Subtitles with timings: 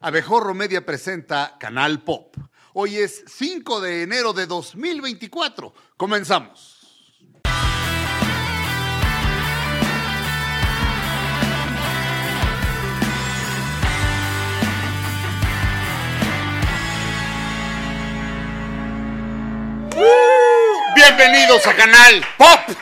[0.00, 2.36] Abejorro Media presenta Canal Pop.
[2.72, 5.74] Hoy es 5 de enero de 2024.
[5.96, 6.76] Comenzamos.
[20.94, 22.78] Bienvenidos a Canal Pop.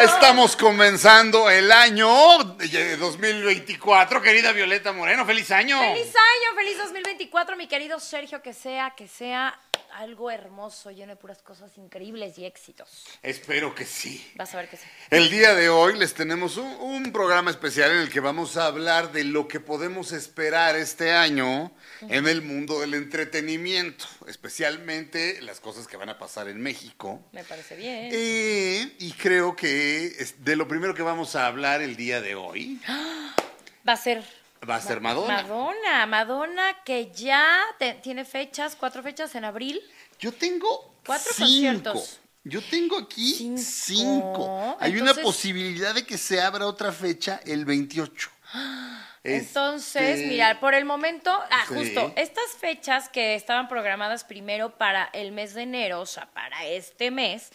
[0.00, 2.08] Estamos comenzando el año
[2.54, 5.26] de 2024, querida Violeta Moreno.
[5.26, 5.78] ¡Feliz año!
[5.78, 9.58] Feliz año, feliz 2024, mi querido Sergio, que sea, que sea
[9.94, 13.06] algo hermoso, lleno de puras cosas increíbles y éxitos.
[13.22, 14.30] Espero que sí.
[14.36, 14.84] Vas a ver que sí.
[15.10, 18.66] El día de hoy les tenemos un, un programa especial en el que vamos a
[18.66, 21.72] hablar de lo que podemos esperar este año
[22.02, 27.22] en el mundo del entretenimiento, especialmente las cosas que van a pasar en México.
[27.32, 28.10] Me parece bien.
[28.12, 32.34] Eh, y creo que es de lo primero que vamos a hablar el día de
[32.34, 32.80] hoy
[33.88, 34.22] Va a ser
[34.68, 35.42] va a ser Madonna.
[35.42, 39.80] Madonna, Madonna que ya te- tiene fechas, cuatro fechas en abril.
[40.18, 41.44] Yo tengo Cuatro cinco.
[41.92, 42.20] conciertos.
[42.44, 43.60] Yo tengo aquí Cinco.
[43.62, 44.76] cinco.
[44.80, 48.30] Hay una posibilidad de que se abra otra fecha el 28.
[49.22, 51.74] Entonces, Este, mira, por el momento, ah, Sí.
[51.74, 56.64] justo, estas fechas que estaban programadas primero para el mes de enero, o sea, para
[56.66, 57.50] este mes,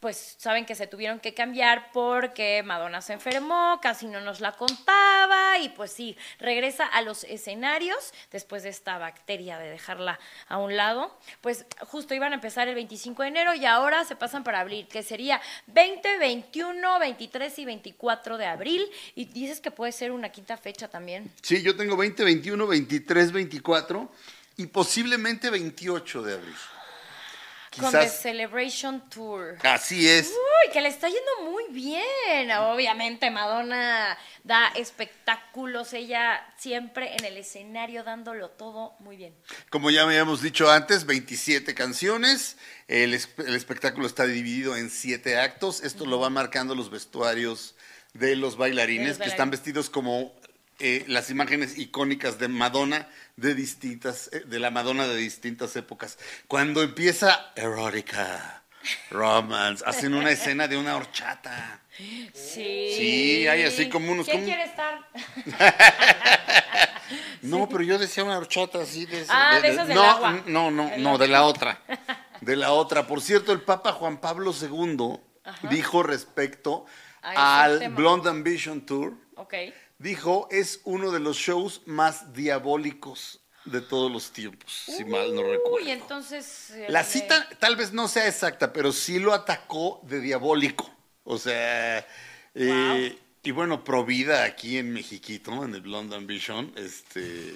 [0.00, 4.52] pues saben que se tuvieron que cambiar porque Madonna se enfermó, casi no nos la
[4.52, 10.18] contaba y pues sí, regresa a los escenarios después de esta bacteria de dejarla
[10.48, 11.18] a un lado.
[11.40, 14.86] Pues justo iban a empezar el 25 de enero y ahora se pasan para abril,
[14.88, 18.88] que sería 20, 21, 23 y 24 de abril.
[19.14, 21.32] Y dices que puede ser una quinta fecha también.
[21.42, 24.12] Sí, yo tengo 20, 21, 23, 24
[24.58, 26.54] y posiblemente 28 de abril.
[27.78, 29.56] Con The Celebration Tour.
[29.62, 30.28] así es.
[30.28, 32.50] Uy, que le está yendo muy bien.
[32.52, 39.34] Obviamente, Madonna da espectáculos, ella siempre en el escenario dándolo todo muy bien.
[39.70, 42.56] Como ya habíamos dicho antes, 27 canciones.
[42.88, 45.82] El, es- el espectáculo está dividido en siete actos.
[45.82, 47.74] Esto lo van marcando los vestuarios
[48.14, 49.60] de los bailarines, De los que están bailarines.
[49.60, 50.32] vestidos como
[50.78, 56.18] eh, las imágenes icónicas de Madonna de distintas, eh, de la Madonna de distintas épocas.
[56.46, 58.62] Cuando empieza erótica,
[59.10, 61.80] romance, hacen una escena de una horchata.
[61.96, 62.30] Sí.
[62.96, 64.98] Sí, hay así como unos- ¿Quién como- quiere estar?
[67.42, 70.42] No, pero yo decía una horchata así de esa- Ah, de esas del no, agua.
[70.46, 71.80] No, no, no, de la otra.
[72.40, 73.06] De la otra.
[73.06, 75.18] Por cierto, el Papa Juan Pablo II
[75.70, 76.84] dijo respecto
[77.22, 77.88] al.
[77.90, 79.54] Blonde Ambition Tour, Ok.
[79.98, 85.42] Dijo, es uno de los shows más diabólicos de todos los tiempos, si mal no
[85.42, 85.76] recuerdo.
[85.76, 86.70] Uy, entonces.
[86.70, 90.90] eh, La cita tal vez no sea exacta, pero sí lo atacó de diabólico.
[91.24, 92.06] O sea,
[92.54, 97.52] eh, y bueno, Provida aquí en Mexiquito, en el Blonde Ambition, este,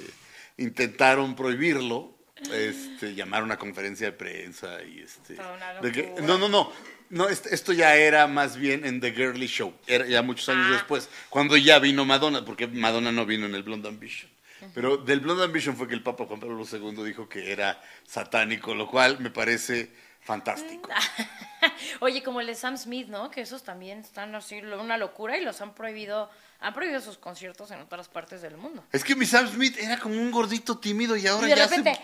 [0.59, 2.15] intentaron prohibirlo,
[2.53, 5.37] este, llamaron a conferencia de prensa y este.
[5.81, 6.71] De que- no, no, no.
[7.13, 10.67] No, est- esto ya era más bien en The Girly Show, era ya muchos años
[10.71, 10.73] Ah.
[10.73, 14.31] después, cuando ya vino Madonna, porque Madonna no vino en el Blonde Ambition.
[14.75, 18.75] Pero del Blonde Ambition fue que el Papa Juan Pablo II dijo que era satánico,
[18.75, 19.91] lo cual me parece
[20.23, 20.89] fantástico.
[22.01, 23.31] Oye, como el de Sam Smith, ¿no?
[23.31, 26.31] Que esos también están así, una locura y los han prohibido,
[26.61, 28.85] han prohibido sus conciertos en otras partes del mundo.
[28.93, 31.65] Es que mi Sam Smith era como un gordito tímido y ahora Y de ya
[31.67, 32.01] repente, se...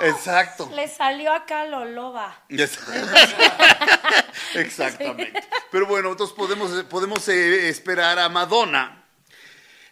[0.00, 0.70] Exacto.
[0.74, 2.34] le salió acá lo loba.
[2.48, 2.78] Yes.
[4.54, 5.32] Exactamente.
[5.70, 9.04] Pero bueno, entonces podemos, podemos eh, esperar a Madonna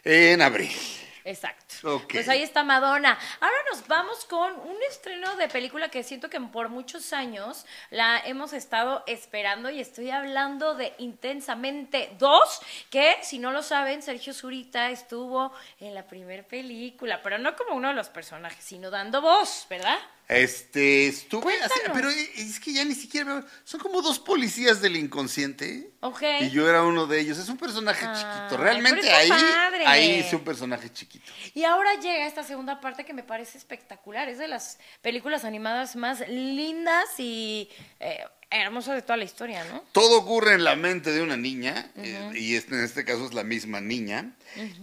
[0.03, 0.75] en abril.
[1.23, 1.70] Exacto.
[1.83, 2.13] Ok.
[2.13, 3.17] Pues ahí está Madonna.
[3.39, 8.19] Ahora nos vamos con un estreno de película que siento que por muchos años la
[8.19, 14.33] hemos estado esperando y estoy hablando de Intensamente 2, que si no lo saben, Sergio
[14.33, 19.21] Zurita estuvo en la primera película, pero no como uno de los personajes, sino dando
[19.21, 19.97] voz, ¿verdad?
[20.31, 25.91] Este, estuve así, pero es que ya ni siquiera, son como dos policías del inconsciente.
[25.99, 26.21] Ok.
[26.39, 27.37] Y yo era uno de ellos.
[27.37, 28.55] Es un personaje chiquito.
[28.55, 29.85] Realmente ahí, padre.
[29.85, 31.29] ahí hice un personaje chiquito.
[31.53, 34.29] Y ahora llega esta segunda parte que me parece espectacular.
[34.29, 37.69] Es de las películas animadas más lindas y
[37.99, 39.83] eh, hermosas de toda la historia, ¿no?
[39.91, 43.43] Todo ocurre en la mente de una niña, eh, y en este caso es la
[43.43, 44.31] misma niña.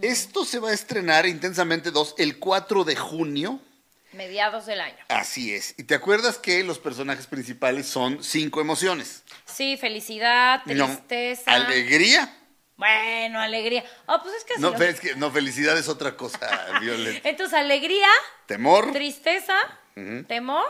[0.02, 3.60] Esto se va a estrenar intensamente 2 el 4 de junio.
[4.12, 4.96] Mediados del año.
[5.08, 5.74] Así es.
[5.76, 9.22] Y te acuerdas que los personajes principales son cinco emociones.
[9.44, 11.52] Sí, felicidad, No, tristeza.
[11.52, 12.34] alegría.
[12.78, 13.84] Bueno, alegría.
[14.06, 16.38] Oh, pues es que No, lo- es que, no, felicidad es otra cosa,
[16.80, 17.28] Violeta.
[17.28, 18.06] Entonces, alegría,
[18.46, 19.54] Temor tristeza,
[20.28, 20.64] temor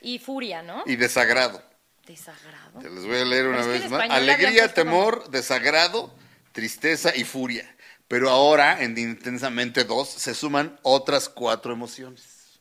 [0.00, 0.82] y furia, ¿no?
[0.86, 1.62] y desagrado.
[2.06, 2.80] Desagrado.
[2.80, 4.10] Te les voy a leer una vez más.
[4.10, 6.12] Alegría, temor, desagrado,
[6.52, 7.76] tristeza y furia.
[8.08, 12.58] Pero ahora, en Intensamente 2, se suman otras cuatro emociones,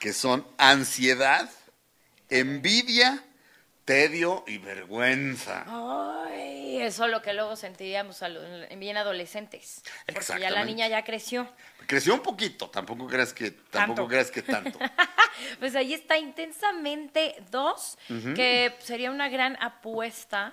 [0.00, 1.48] que son ansiedad,
[2.28, 3.24] envidia,
[3.88, 5.64] tedio y vergüenza.
[5.66, 7.56] Ay, eso es lo que luego
[8.20, 9.82] a en bien adolescentes.
[10.06, 11.50] Porque ya la niña ya creció.
[11.86, 14.08] Creció un poquito, tampoco creas que, tampoco Tanto.
[14.08, 14.78] creas que tanto.
[15.60, 17.98] Pues ahí está Intensamente 2,
[18.34, 20.52] que sería una gran apuesta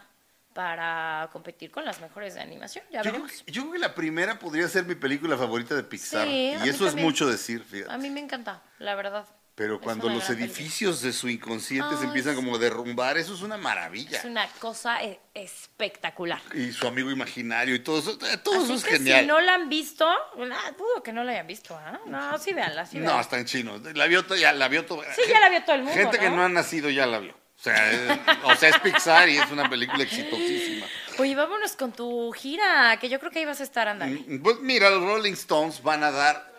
[0.53, 2.85] para competir con las mejores de animación.
[2.89, 3.43] Ya Yo creo, veremos.
[3.43, 6.25] que, yo creo que la primera podría ser mi película favorita de Pixar.
[6.25, 7.97] Sí, a y eso es mucho decir, A fíjate.
[7.97, 9.25] mí me encanta, la verdad.
[9.55, 10.45] Pero cuando los película.
[10.45, 14.17] edificios de su inconsciente se empiezan como a derrumbar, eso es una maravilla.
[14.19, 16.41] Es una cosa eh, espectacular.
[16.53, 19.21] Y su amigo imaginario y todo eso, eh, todo Así eso es que genial.
[19.21, 21.99] si no la han visto, ah, dudo que no la hayan visto, ¿ah?
[22.05, 23.77] No, sí véanla, sí No, está en chino.
[23.93, 25.01] La vio, ya la vio todo.
[25.15, 26.43] Sí, ya la vio todo el mundo, Gente que ¿no?
[26.43, 27.31] ha nacido ya la vio.
[27.33, 30.85] O sea, es, o sea, es Pixar y es una película exitosísima.
[31.17, 34.19] Oye, vámonos con tu gira, que yo creo que ahí vas a estar andando.
[34.27, 36.53] Mm, Pues mira, los Rolling Stones van a dar,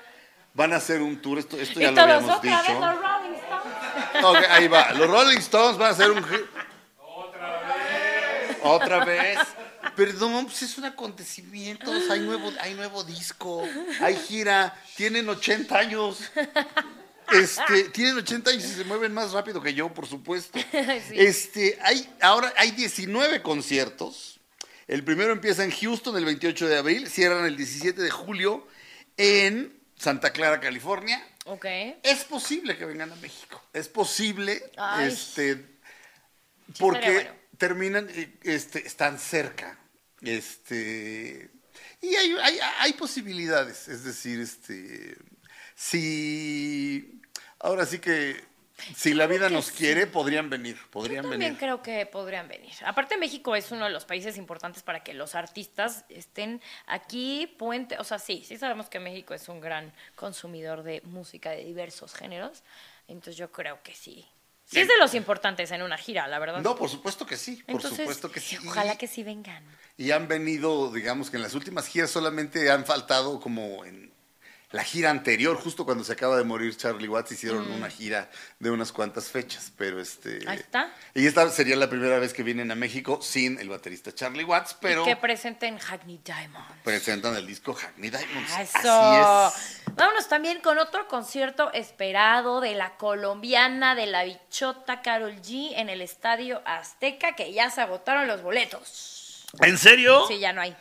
[0.56, 1.38] van a hacer un tour.
[1.38, 2.80] Esto, esto ya lo habíamos otra vez dicho.
[2.80, 3.34] los Rolling
[4.14, 4.46] Stones.
[4.50, 4.92] Ahí va.
[4.94, 6.24] Los Rolling Stones van a hacer un
[6.98, 8.58] Otra vez.
[8.62, 9.38] Otra vez.
[9.94, 11.92] Perdón, pues es un acontecimiento.
[12.10, 13.68] Hay nuevo, hay nuevo disco.
[14.00, 14.74] Hay gira.
[14.96, 16.18] Tienen 80 años.
[17.32, 20.58] Este, tienen 80 años y se mueven más rápido que yo, por supuesto.
[21.10, 24.38] Este, hay, ahora hay 19 conciertos.
[24.86, 28.66] El primero empieza en Houston el 28 de abril, cierran el 17 de julio
[29.16, 31.22] en Santa Clara, California.
[31.46, 31.66] Ok.
[32.02, 33.62] Es posible que vengan a México.
[33.72, 35.08] Es posible, Ay.
[35.08, 35.64] este,
[36.78, 37.30] porque bueno.
[37.58, 39.78] terminan, eh, este, están cerca,
[40.20, 41.50] este,
[42.00, 43.88] y hay, hay, hay posibilidades.
[43.88, 45.16] Es decir, este,
[45.74, 47.20] si,
[47.58, 48.42] ahora sí que,
[48.94, 49.74] si la vida nos sí.
[49.78, 51.58] quiere, podrían venir, Yo podrían también venir.
[51.58, 52.72] creo que podrían venir.
[52.84, 57.98] Aparte, México es uno de los países importantes para que los artistas estén aquí, puente,
[57.98, 62.14] o sea, sí, sí sabemos que México es un gran consumidor de música de diversos
[62.14, 62.62] géneros,
[63.08, 64.26] entonces yo creo que sí.
[64.68, 66.60] Sí es de los importantes en una gira, la verdad.
[66.60, 68.58] No, por supuesto que sí, por Entonces, supuesto que sí.
[68.66, 69.64] Ojalá que sí vengan.
[69.96, 74.12] Y han venido, digamos que en las últimas giras solamente han faltado como en
[74.76, 78.70] la gira anterior, justo cuando se acaba de morir Charlie Watts, hicieron una gira de
[78.70, 80.44] unas cuantas fechas, pero este...
[80.44, 80.48] Mm.
[80.48, 80.92] Ahí está.
[81.14, 84.76] Y esta sería la primera vez que vienen a México sin el baterista Charlie Watts,
[84.80, 86.82] pero Que presenten Hackney Diamond.
[86.84, 88.50] presentan el disco Hackney Diamonds.
[88.60, 88.92] Eso.
[88.92, 89.56] Así
[89.86, 89.94] es.
[89.94, 95.88] Vámonos también con otro concierto esperado de la colombiana de la bichota Carol G en
[95.88, 99.46] el Estadio Azteca, que ya se agotaron los boletos.
[99.62, 100.26] ¿En serio?
[100.28, 100.76] Sí, ya no hay.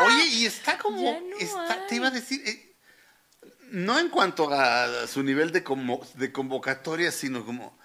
[0.00, 1.02] Oye, y está como...
[1.02, 2.40] Ya no está- te iba a decir...
[2.46, 2.71] eh,
[3.72, 7.76] no en cuanto a su nivel de, convo- de convocatoria, sino como...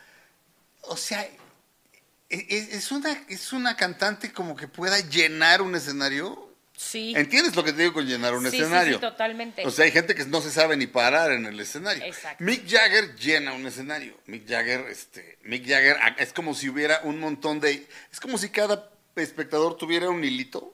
[0.82, 1.32] O sea, e-
[2.30, 6.46] e- es una, es una cantante como que pueda llenar un escenario.
[6.76, 7.14] Sí.
[7.16, 8.96] ¿Entiendes lo que te digo con llenar un Sí, sí, escenario?
[8.96, 9.66] sí, totalmente.
[9.66, 12.04] O sea, hay gente que no se sabe ni parar en el escenario.
[12.04, 12.44] Exacto.
[12.44, 14.16] Mick Jagger llena un escenario.
[14.28, 18.38] Mick Jagger, este, Mick Jagger ah, es como si hubiera un montón de, es como
[18.38, 20.74] si cada espectador tuviera un hilito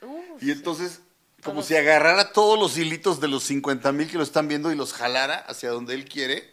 [0.00, 1.00] Uf, y entonces
[1.42, 4.76] como si agarrara todos los hilitos de los 50 mil que lo están viendo y
[4.76, 6.52] los jalara hacia donde él quiere.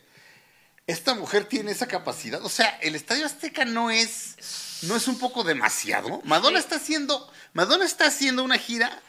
[0.87, 2.43] Esta mujer tiene esa capacidad.
[2.43, 6.21] O sea, el Estadio Azteca no es, no es un poco demasiado.
[6.23, 8.99] Madonna está haciendo, Madonna está haciendo una gira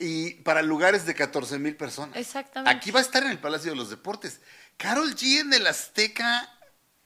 [0.00, 2.16] y para lugares de 14 mil personas.
[2.16, 2.74] Exactamente.
[2.74, 4.40] Aquí va a estar en el Palacio de los Deportes.
[4.78, 6.50] Carol G en el Azteca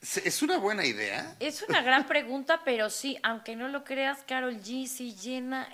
[0.01, 1.35] es una buena idea.
[1.41, 5.67] Es una gran pregunta, pero sí, aunque no lo creas, Carol G sí llena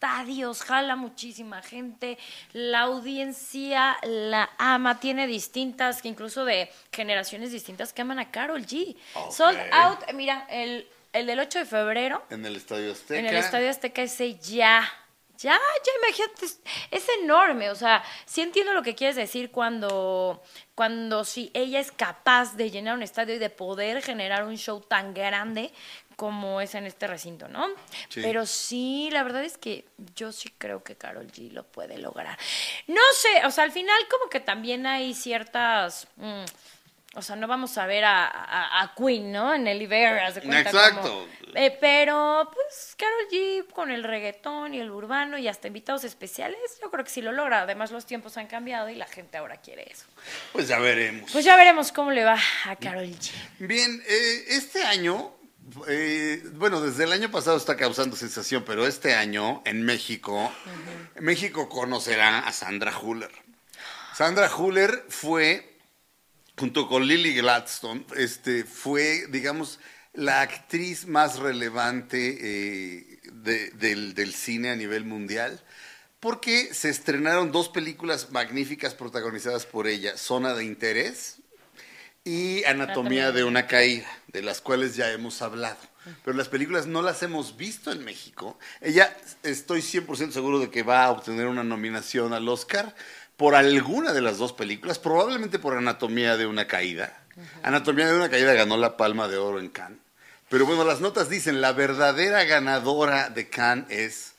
[0.00, 2.16] estadios, jala muchísima gente,
[2.54, 8.64] la audiencia la ama, tiene distintas, que incluso de generaciones distintas que aman a Carol
[8.64, 8.96] G.
[9.14, 9.30] Ok.
[9.30, 13.20] Sold out, mira, el, el del 8 de febrero En el Estadio Azteca.
[13.20, 14.90] en el Estadio Azteca ese ya.
[15.36, 20.42] Ya, ya, imagínate, es, es enorme, o sea, sí entiendo lo que quieres decir cuando,
[20.74, 24.82] cuando sí, ella es capaz de llenar un estadio y de poder generar un show
[24.82, 25.72] tan grande
[26.20, 27.66] como es en este recinto, ¿no?
[28.10, 28.20] Sí.
[28.20, 32.38] Pero sí, la verdad es que yo sí creo que Carol G lo puede lograr.
[32.88, 36.08] No sé, o sea, al final como que también hay ciertas...
[36.16, 36.44] mm,
[37.14, 39.54] o sea, no vamos a ver a, a, a Queen, ¿no?
[39.54, 41.00] En el Iberia, cuenta Exacto.
[41.00, 46.04] como- eh, pero, pues, Carol G con el reggaetón y el urbano y hasta invitados
[46.04, 47.62] especiales, yo creo que sí lo logra.
[47.62, 50.04] Además, los tiempos han cambiado y la gente ahora quiere eso.
[50.52, 51.32] Pues ya veremos.
[51.32, 53.32] Pues ya veremos cómo le va a Carol G.
[53.58, 55.34] Bien, eh, este año,
[55.88, 60.52] eh, bueno, desde el año pasado está causando sensación, pero este año en México,
[61.20, 63.30] México conocerá a Sandra Huller.
[64.16, 65.78] Sandra Huller fue,
[66.58, 69.78] junto con Lily Gladstone, este, fue, digamos,
[70.12, 75.62] la actriz más relevante eh, de- del, del cine a nivel mundial.
[76.18, 81.39] Porque se estrenaron dos películas magníficas protagonizadas por ella, Zona de Interés
[82.24, 85.78] y Anatomía de una Caída, de las cuales ya hemos hablado.
[86.24, 88.58] Pero las películas no las hemos visto en México.
[88.80, 92.94] Ella, estoy 100% seguro de que va a obtener una nominación al Oscar
[93.36, 97.22] por alguna de las dos películas, probablemente por Anatomía de una Caída.
[97.62, 99.98] Anatomía de una Caída ganó la Palma de Oro en Cannes.
[100.48, 104.34] Pero bueno, las notas dicen, la verdadera ganadora de Cannes es,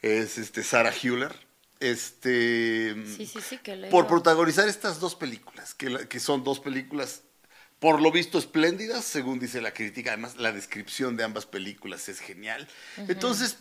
[0.00, 1.34] es este, Sarah Hewler.
[1.80, 6.60] Este, Sí, sí, sí, que por protagonizar estas dos películas, que, la- que son dos
[6.60, 7.22] películas
[7.78, 10.10] por lo visto espléndidas, según dice la crítica.
[10.12, 12.68] Además, la descripción de ambas películas es genial.
[13.08, 13.56] Entonces,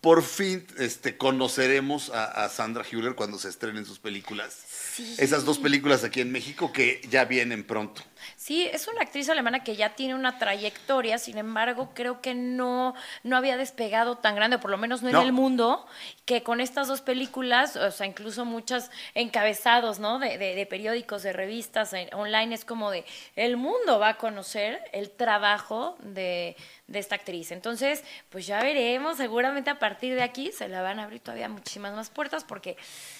[0.00, 4.52] por fin este, conoceremos a, a Sandra Hewler cuando se estrenen sus películas.
[4.94, 5.14] Sí.
[5.18, 8.02] Esas dos películas aquí en México que ya vienen pronto.
[8.36, 12.94] Sí, es una actriz alemana que ya tiene una trayectoria, sin embargo, creo que no,
[13.22, 15.20] no había despegado tan grande, o por lo menos no, No.
[15.20, 15.86] en el mundo,
[16.26, 20.18] que con estas dos películas, o sea, incluso muchos encabezados, ¿no?
[20.18, 23.04] De, de- de periódicos, de revistas, en- online, es como de,
[23.36, 26.56] el mundo va a conocer el trabajo de,
[26.90, 27.52] de esta actriz.
[27.52, 31.48] Entonces, pues ya veremos, seguramente a partir de aquí se le van a abrir todavía
[31.48, 32.76] muchísimas más puertas, porque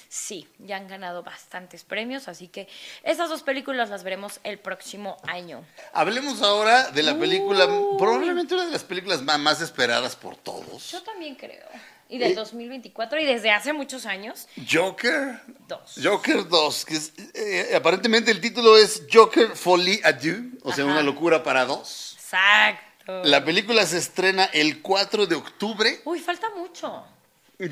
[0.09, 2.69] sí, ya han ganado bastantes premios, así que
[3.05, 5.65] esas dos películas las veremos el próximo año.
[5.93, 10.91] Hablemos ahora de la película, probablemente una de las películas más esperadas por todos.
[10.91, 11.65] Yo también creo.
[12.09, 12.35] Y del Eh.
[12.35, 15.41] 2024 y desde hace muchos años, Joker.
[15.69, 15.95] dos.
[16.03, 20.83] Joker 2, que es, eh, aparentemente el título es Joker Folie à deux, o sea,
[20.83, 20.93] Ajá.
[20.95, 22.17] una locura para dos.
[22.17, 22.90] Exacto.
[23.07, 26.01] La película se estrena el 4 de octubre.
[26.05, 27.05] Uy, falta mucho.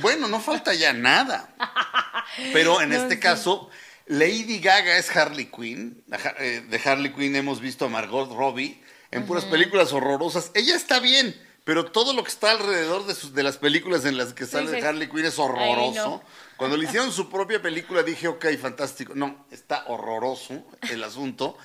[0.00, 1.54] Bueno, no falta ya nada.
[2.52, 3.20] Pero en No, este sí.
[3.20, 3.70] caso,
[4.06, 6.02] Lady Gaga es Harley Quinn.
[6.38, 10.50] Eh, De Harley Quinn hemos visto a Margot Robbie en puras películas horrorosas.
[10.54, 14.16] Ella está bien, pero todo lo que está alrededor de, sus, de las películas en
[14.18, 15.94] las que sale Harley Quinn es "Ay, horroroso.
[16.10, 16.22] no".
[16.56, 19.12] Cuando le hicieron su propia película dije, ok, fantástico.
[19.14, 21.56] No, está horroroso el asunto.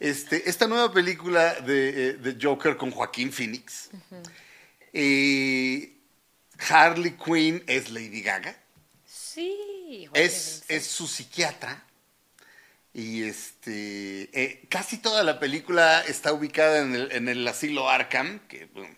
[0.00, 3.90] Este, esta nueva película de, eh, de Joker con Joaquín Phoenix.
[4.92, 5.92] eh,
[6.68, 8.56] Harley Quinn es Lady Gaga.
[9.06, 10.08] Sí.
[10.14, 11.84] Es, es su psiquiatra.
[12.92, 18.40] Y este eh, casi toda la película está ubicada en el, en el asilo Arkham,
[18.48, 18.92] que bueno,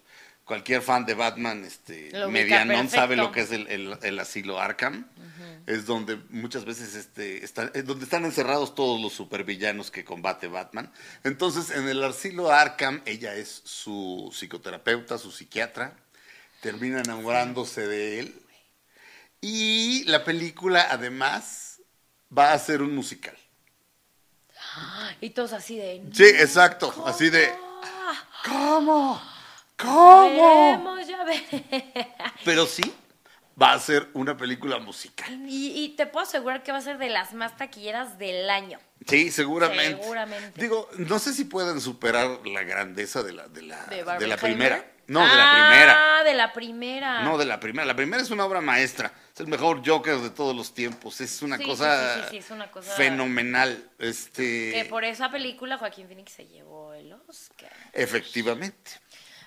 [0.47, 5.06] cualquier fan de Batman este, medianón sabe lo que es el, el- el asilo Arkham.
[5.66, 10.49] Es donde muchas veces este, están, es donde están encerrados todos los supervillanos que combate
[10.49, 10.92] Batman.
[11.25, 15.97] Entonces, en el asilo Arkham, ella es su psicoterapeuta, su psiquiatra.
[16.61, 18.42] Termina enamorándose de él.
[19.40, 21.81] Y la película, además,
[22.37, 23.37] va a ser un musical.
[25.21, 26.02] Y todos así de.
[26.12, 27.04] Sí, exacto.
[27.07, 27.52] Así de.
[28.45, 29.21] ¿Cómo?
[29.76, 30.71] ¿Cómo?
[30.71, 31.62] Veremos, ya veremos.
[32.45, 32.83] Pero sí,
[33.61, 35.30] va a ser una película musical.
[35.49, 38.78] Y, y te puedo asegurar que va a ser de las más taquilleras del año.
[39.06, 40.00] Sí, seguramente.
[40.02, 40.61] Seguramente.
[40.61, 44.37] Digo, no sé si pueden superar la grandeza de la, de la, ¿De de la
[44.37, 44.88] primera.
[45.09, 45.97] No, de la primera.
[46.21, 47.23] Ah, de la primera.
[47.23, 47.85] No, de la primera.
[47.85, 49.12] La primera es una obra maestra.
[49.35, 51.21] Es el mejor Joker de todos los tiempos.
[51.21, 53.90] Es una Sí, cosa sí, sí, sí, sí, es una cosa- fenomenal.
[53.99, 57.73] Este, Que por esa película Joaquín Phoenix se llevó el Oscar.
[57.92, 58.92] Efectivamente.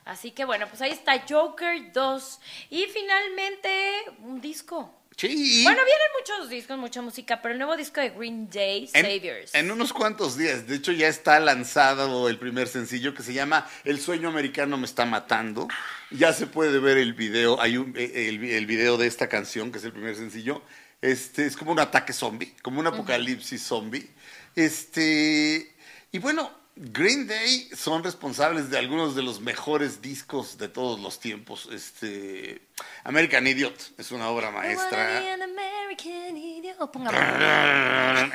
[0.03, 2.39] Así que bueno, pues ahí está Joker 2.
[2.69, 3.84] Y finalmente,
[4.23, 5.01] un disco.
[5.17, 5.61] Sí.
[5.63, 9.55] Bueno, vienen muchos discos, mucha música, pero el nuevo disco de Green Day, En, Saviors.
[9.55, 13.65] en unos cuantos días, de hecho ya está lanzado el primer sencillo que se llama
[13.85, 15.69] El sueño americano me está matando.
[16.11, 19.71] Ya se puede ver el video, hay un, eh, el, el video de esta canción
[19.71, 20.61] que es el primer sencillo.
[21.01, 24.09] Este es como un ataque zombie, como un apocalipsis zombie.
[24.53, 25.73] Este
[26.11, 31.19] y bueno, Green Day son responsables de algunos de los mejores discos de todos los
[31.21, 31.69] tiempos.
[31.71, 32.61] Este
[33.05, 35.19] American Idiot es una obra maestra.
[35.41, 36.75] American idiot.
[36.79, 37.17] Oh, póngame.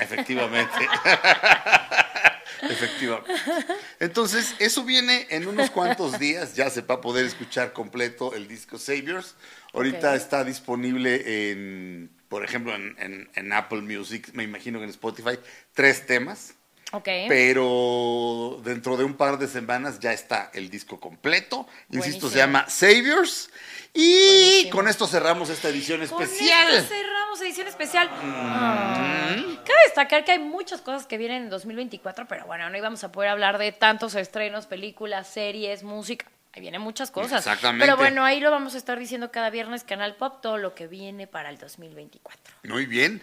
[0.02, 0.73] Efectivamente.
[2.62, 3.32] Efectivamente.
[4.00, 6.54] Entonces, eso viene en unos cuantos días.
[6.54, 9.35] Ya se va a poder escuchar completo el disco Saviors.
[9.73, 14.90] Ahorita está disponible en, por ejemplo, en, en- en Apple Music, me imagino que en
[14.90, 15.38] Spotify,
[15.75, 16.54] tres temas.
[16.92, 17.09] Ok.
[17.28, 21.66] Pero dentro de un par de semanas ya está el disco completo.
[21.90, 23.50] Insisto, se llama Saviors.
[23.92, 24.70] Y Buenísimo.
[24.73, 26.75] con esto cerramos esta edición Con especial.
[26.75, 28.09] esto cerramos edición especial.
[28.12, 29.37] Ah.
[29.37, 33.11] Cabe destacar que hay muchas cosas que vienen en 2024, pero bueno, no íbamos a
[33.12, 36.26] poder hablar de tantos estrenos, películas, series, música.
[36.52, 37.38] Ahí vienen muchas cosas.
[37.47, 37.85] Exactamente.
[37.85, 40.88] Pero bueno, ahí lo vamos a estar diciendo cada viernes, Canal Pop, todo lo que
[40.88, 42.54] viene para el 2024.
[42.64, 43.23] Muy bien.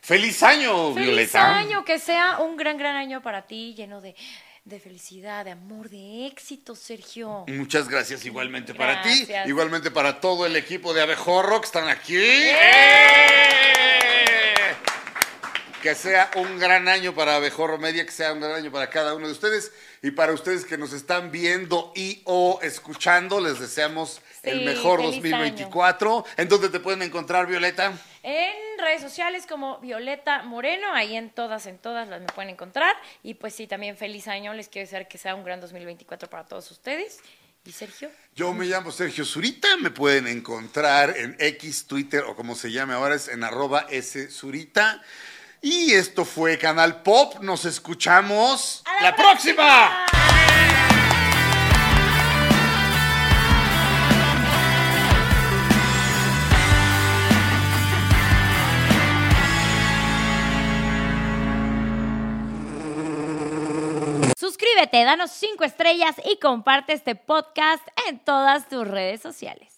[0.00, 1.56] ¡Feliz año, ¡Feliz Violeta!
[1.56, 1.84] año!
[1.84, 4.14] Que sea un gran, gran año para ti, lleno de
[4.64, 7.44] de felicidad, de amor, de éxito, Sergio.
[7.48, 12.16] Muchas gracias igualmente para ti, igualmente para todo el equipo de Abejorro que están aquí.
[12.16, 13.13] ¡Eh!
[15.84, 19.14] Que sea un gran año para Abejorro Media, que sea un gran año para cada
[19.14, 24.22] uno de ustedes y para ustedes que nos están viendo y o escuchando, les deseamos
[24.44, 26.24] el mejor feliz 2024.
[26.38, 27.92] ¿En dónde te pueden encontrar, Violeta?
[28.22, 32.96] En redes sociales como Violeta Moreno, ahí en todas, en todas las me pueden encontrar.
[33.22, 36.46] Y pues sí, también feliz año, les quiero desear que sea un gran 2024 para
[36.46, 37.18] todos ustedes.
[37.66, 38.10] ¿Y Sergio?
[38.34, 42.94] Yo me llamo Sergio Zurita, me pueden encontrar en X, Twitter o como se llame
[42.94, 45.02] ahora es en arroba S Zurita.
[45.66, 50.04] Y esto fue Canal Pop, nos escuchamos ¡A la, próxima.
[64.36, 69.73] Suscríbete, danos cinco estrellas y comparte este podcast en todas tus redes sociales.